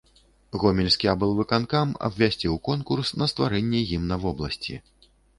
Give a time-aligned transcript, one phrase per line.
[0.61, 4.75] Гомельскі аблвыканкам абвясціў конкурс на стварэнне гімна вобласці.